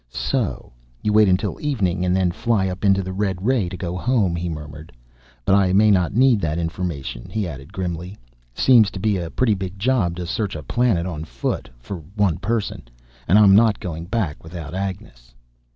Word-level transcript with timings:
"So 0.09 0.73
you 1.03 1.13
wait 1.13 1.37
till 1.37 1.61
evening, 1.61 2.03
and 2.03 2.15
then 2.15 2.31
fly 2.31 2.67
up 2.69 2.83
into 2.83 3.03
the 3.03 3.13
red 3.13 3.45
ray, 3.45 3.69
to 3.69 3.77
go 3.77 3.95
home," 3.95 4.35
he 4.35 4.49
muttered. 4.49 4.91
"But 5.45 5.53
I 5.53 5.73
may 5.73 5.91
not 5.91 6.15
need 6.15 6.41
that 6.41 6.57
information," 6.57 7.29
he 7.29 7.47
added 7.47 7.71
grimly. 7.71 8.17
"Seems 8.55 8.89
to 8.89 8.99
be 8.99 9.17
a 9.17 9.29
pretty 9.29 9.53
big 9.53 9.77
job 9.77 10.15
to 10.15 10.25
search 10.25 10.55
a 10.55 10.63
planet 10.63 11.05
on 11.05 11.23
foot, 11.23 11.69
for 11.77 11.97
one 12.15 12.37
person. 12.39 12.81
And 13.27 13.37
I'm 13.37 13.53
not 13.55 13.79
going 13.79 14.05
back 14.05 14.43
without 14.43 14.73
Agnes!" 14.73 15.35